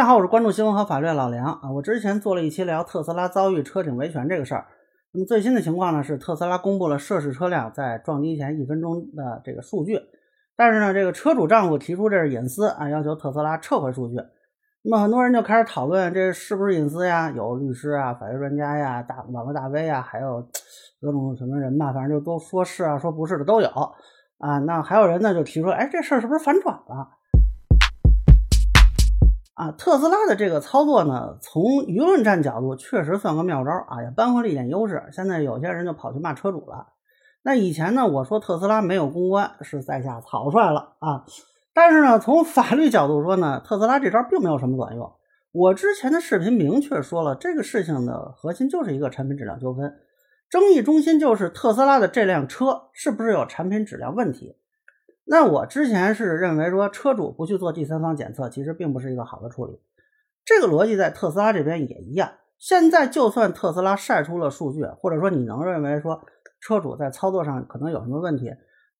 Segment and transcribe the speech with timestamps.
[0.00, 1.70] 大家好，我是关注新闻和法律的老梁啊。
[1.72, 4.66] 我之前做了一期聊特斯拉遭遇车顶维权这个事儿。
[5.12, 10.00] 那么最新的情况呢是，特斯拉公布了涉事车辆在撞击前一分钟的这个数据，
[10.56, 14.14] 但是呢，这个车主丈夫提出这是隐私啊，要求特斯拉撤回数据。
[14.80, 17.30] 那么很多人就开始讨论这是不是隐私呀？
[17.32, 20.42] 有律师啊、法律专家呀、大网络大 V 呀，还有
[21.02, 23.68] 各种什么人吧，反正就都说是啊，说不是的都有
[24.38, 24.58] 啊。
[24.60, 27.06] 那还有人呢就提出，哎，这事儿是不是反转了？
[29.60, 35.02] 啊，特斯拉的这个操作呢，从舆论战角度确实算个妙招啊，也扳回了一点优势。
[35.12, 36.94] 现在有些人就跑去骂车主了。
[37.42, 41.26] 那以前呢，我说特斯拉没有公关是在下草率了啊。
[41.74, 45.12] 但是呢，从法律角度说呢，特斯拉这招并没有什么卵用。
[45.52, 49.92] 我之前的视频明确说了，这个事情的核心就是一个产品质量纠纷，
[50.48, 54.56] 争议中心就是特斯拉的这辆车是不是有产品质量问题。
[55.32, 59.78] 那我之前是认为说车主不去做第三方检测，其实并不是一个好的处理。
[60.44, 62.32] 这个逻辑在特斯拉这边也一样。
[62.58, 66.20] 现在就算特斯拉晒出了数据，或者说你能认为说
[66.60, 68.52] 车主在操作上可能有什么问题，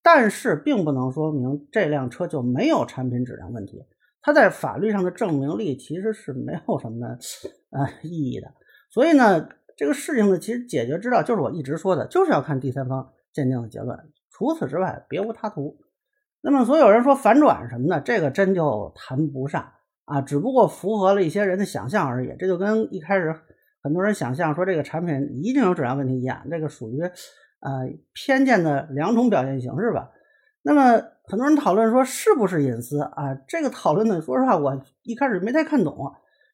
[0.04, 3.84] 但是并不能说明这辆车就没有产品质量问题。
[4.22, 7.08] 它在法律上的证明力其实是没有什么
[7.70, 8.46] 呃意义的。
[8.88, 13.98] 所以呢，这个事情呢，其实解决之道就是我一直说的，就是要看第三方鉴定的结论，
[14.30, 15.76] 除此之外别无他途。
[16.42, 19.72] 那么，所有人说反转什么的，这个真就谈不上
[20.06, 22.34] 啊，只不过符合了一些人的想象而已。
[22.38, 23.34] 这就跟一开始
[23.82, 30.10] 很多人想象说这个产品一定有质量问题一样，这个属于呃偏见的两种表现形式吧。
[30.62, 33.34] 那么，很多人讨论说是不是隐私啊？
[33.46, 35.94] 这个讨论呢，说实话，我一开始没太看懂，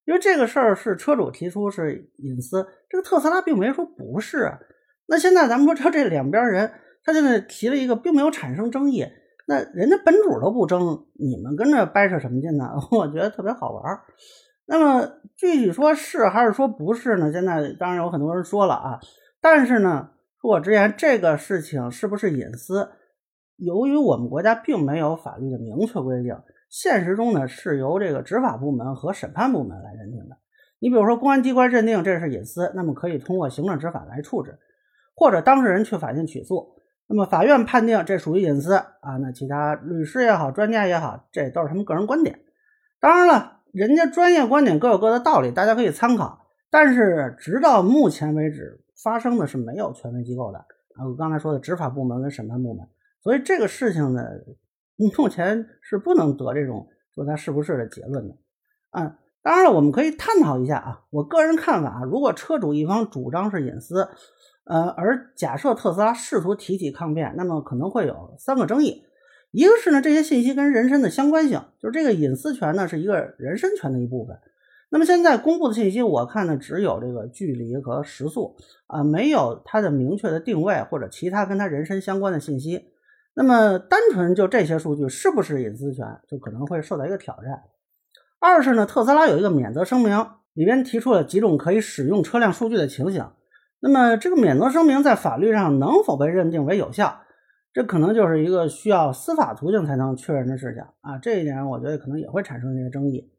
[0.05, 4.53] 因为这个事儿是车主提出是隐私，这个特斯拉并没说不是。
[5.07, 6.73] 那现在咱们说这 这两边人，
[7.05, 9.07] 他现在提了一个，并没有产生争议。
[9.47, 12.73] 那人家本主都不争，你们跟着掰扯什么劲呢？
[12.91, 14.01] 我觉得特别好玩。
[14.67, 17.31] 那么具体说是还是说不是呢？
[17.33, 18.99] 现在当然有很多人说了啊，
[19.41, 20.11] 但是呢，
[20.43, 22.89] 恕我直言，这个事情是不是隐私，
[23.57, 26.37] 由于我们国家并没有法律的明确规定，
[26.69, 30.37] 现实中呢是由这个执法部门和审判部门来认定的。
[30.81, 34.59] 你比如说，公安机关认定这是隐私，那么可以通过行政执法来处置，
[35.15, 36.76] 或者当事人去法院起诉。
[37.09, 42.41] 那么法院判定这属于隐私啊，那其他律师也好，专家也好，这都是他们个人观点。
[42.99, 46.49] 当然了，人家专业观点各有各的道理，大家可以参考。
[46.69, 52.85] 但是直到目前为止，发生的是没有权威机构的啊，我刚才说的执法部门跟审判部门，
[53.23, 54.25] 所以这个事情呢，
[54.97, 58.35] 目前是不能得这种说它是不是的结论的
[58.91, 59.17] 啊。
[59.43, 64.09] 当然了，我们可以探讨一下啊，我个人看法，如果车主一方主张是隐私。
[64.67, 69.05] 呃，而假设特斯拉试图提起抗辩，那么可能会有三个争议。
[69.53, 74.37] 一个是呢，这些信息跟人身的相关性，就是这个隐私权呢是一个人身权的一部分。
[74.91, 78.57] 那么现在公布的信息，我看呢只有这个距离和时速
[78.87, 82.87] 啊，没有它的明确的定位或者其他跟它人身相关的信息。
[83.35, 87.63] 那么单纯就这些数据是不是隐私权，就可能会受到一个挑战。
[88.41, 93.25] 二是呢，特斯拉有一个免责声明，里边提出了几种可以使用车辆数据的情形。
[93.81, 97.21] 那么这个免责声明在法律上能否被认定为有效，
[97.73, 101.19] 这可能就是一个需要司法途径才能确认的事情啊。
[101.19, 103.31] 这一点我觉得可能也会产生一些争议。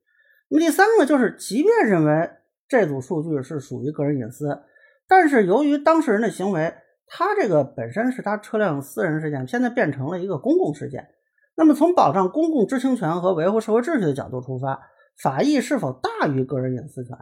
[0.50, 2.30] 那么第三个就是，即便认为
[2.68, 4.62] 这组数据是属于个人隐私，
[5.08, 6.74] 但是由于当事人的行为，
[7.08, 11.08] 他这个本身是他车辆私人事件，现在变成了一个公共事件。
[11.56, 14.80] 那么从保障公共知情权和维护社会秩序的角度出发，
[15.22, 17.18] 法益是否大于个人隐私权？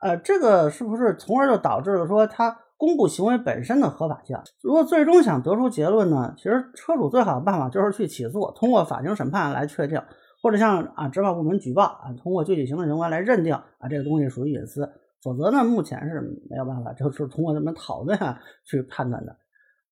[0.00, 4.36] 呃，这个是不是从而就导致了说他公布行为本身的合法性？
[4.62, 6.34] 如果最终想得出结论呢？
[6.36, 10.00] 其实车主最好的办法就是去起诉，通过法庭审判来确定，
[10.42, 14.86] 或者向啊执法部门举报啊，通过具体行政行为来认定啊这个东西属于隐私。
[15.22, 16.20] 否则呢，目前是
[16.50, 19.36] 没有办法，就是通过咱们讨论啊去判断的。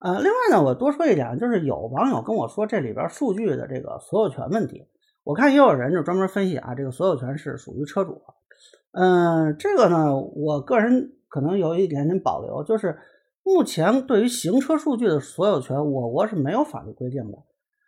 [0.01, 4.87] 呃，另外呢，我多说一点，就是有网友跟我说这里边数据的这个所有权问题，
[5.25, 8.21] 我看也有人就专门分析啊，这个所有权是属于车主。
[8.97, 12.97] 嗯，这个呢，我个人可能有一点点保留，就是
[13.43, 17.39] 目前对于行车数据的所有权，我国是没有法律规定的，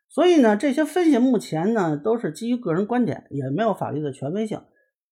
[0.08, 4.60] 所以呢，这些分析目前呢都是基于个人观点，也没有法律的权威性，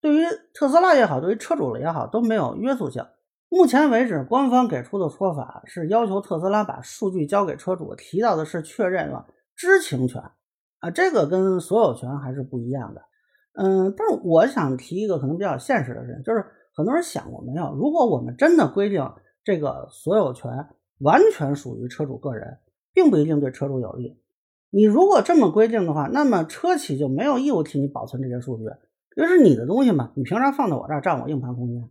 [0.01, 3.07] 对于特斯拉也好，对于车主了也好，都没有约束性。
[3.49, 10.21] 目前为止，官方给出的说法是要求特斯拉把数据交给车主，提到的是确认了知情权
[10.81, 13.01] 啊，这个跟所有权还是不一样的。
[13.55, 17.75] 嗯，但是我想提一个可能比较现实的事情，就是很多人想过没有？
[17.75, 19.13] 如果我们真的规定
[19.45, 20.51] 这个所有权
[20.99, 22.59] 完全属于车主个人，
[22.93, 24.21] 并不一定对车主有利。
[24.71, 28.65] 你如果这么规定的话，那么车企就没有义务替你保存这些数据，
[29.17, 31.89] 因为是你的东西嘛，你凭啥放在我这儿占我硬盘空间？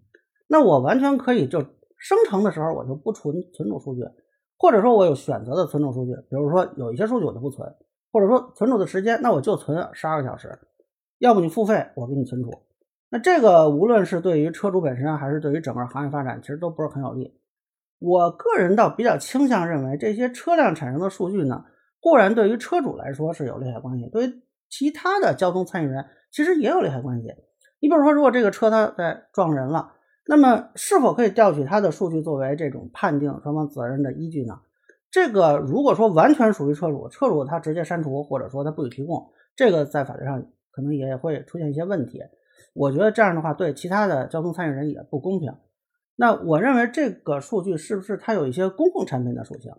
[0.48, 1.62] 那我完全可以就
[1.98, 4.01] 生成的时候我就不存存储数据，
[4.57, 7.74] 或者说我有选择的存储数据，比如说有一些数据我就不存，
[8.12, 10.59] 或者说存储的时间那我就存十二个小时，
[11.23, 12.51] 要不你付费我给你存储。
[13.09, 17.33] 那这个无论是对于车主本身还是对于整个行业发展，其实都不是很有利。
[17.99, 21.63] 我个人倒比较倾向认为，这些车辆产生的数据呢，
[22.01, 27.29] 固然对于车主来说是有利害关系，对于其他的交通参与人其实也有利害关系。
[27.79, 29.93] 你比如说，如果这个车它在撞人了，
[30.27, 34.59] 那么是否可以调取它的数据作为这种判定双方责任的依据呢？
[35.09, 40.43] 这个如果说完全属于车主，车主他直接删除或者说他不予提供，这个在法律上
[40.73, 42.19] 可能也会出现一些问题。
[42.73, 45.53] 我觉得这样的话对其他的交通参与人也不公平。
[46.15, 49.71] 那我认为这个数据是不是它有一些公共产品的属性？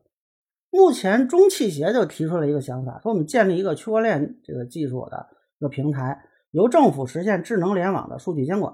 [0.70, 6.19] 目前中汽协就提出了一个想法，说我们建立一个区块链这个技术的一个平台，
[6.50, 8.73] 由政府实现智能联网的数据监管。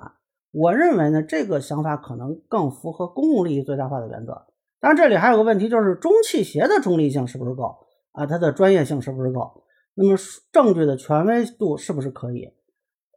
[0.50, 4.46] 我认为呢，这个想法可能更符合公共利益最大化的原则。
[4.81, 7.76] 当然，这里还有个问题，就是中汽协的中立性是不是够
[8.12, 8.25] 啊？
[8.25, 9.62] 它的专业性是不是够？
[9.95, 10.17] 那么
[10.53, 12.53] 证据的权威度是不是可以？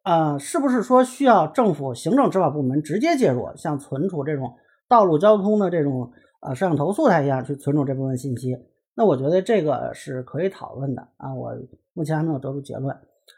[0.03, 4.53] 呃，是不是说需要政府行政执法部门直接介入，像存储这种
[4.89, 6.11] 道路交通的这种
[6.41, 8.57] 呃摄像头素材一样去存储这部分信息？
[8.95, 11.33] 那我觉得这个是可以讨论的啊。
[11.33, 11.51] 我
[11.93, 12.95] 目前还没有得出结论。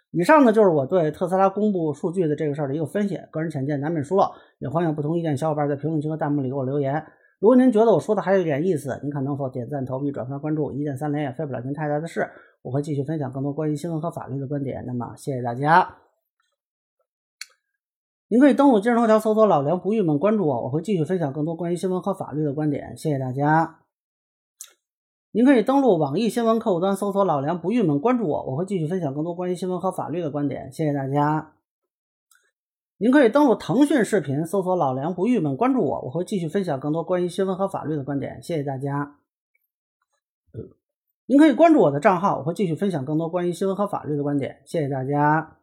[0.10, 4.24] 以上呢就是我对特斯拉公布数据的这个事儿的一个分析，个人浅见难免疏漏，
[4.60, 7.06] 也欢迎不同意见小伙伴在评论区和弹幕里给我留言。
[7.40, 12.28] 如果您觉得我说的还有一点意思，您看能否点赞、投币、转发、关注，一键三连也费不了您太大的事。
[12.66, 14.84] 我会继续分享更多关于新闻和法律的观点。
[14.88, 15.98] 那么谢谢大家。
[18.28, 22.98] 您可以登录今日头条搜索“老梁不郁闷”，关注我，我会继续分享更多关于新闻和法律的观点。
[22.98, 23.82] 谢谢大家。
[25.32, 30.72] 您可以登录网易新闻客户端搜索“老梁不郁闷”，关注我，我会继续分享更多关于新闻和法律的观点。
[30.72, 31.54] 谢谢大家。
[32.98, 38.42] 您可以登录腾讯视频搜索“老梁不郁闷”，关注我，我会继续分享更多关于新闻和法律的观点。
[38.42, 39.20] 谢谢大家。
[41.28, 44.58] 您可以关注我的账号，我会继续分享更多关于新闻和法律的观点。
[44.64, 45.56] 谢谢大家。